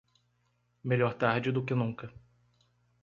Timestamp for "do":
1.51-1.63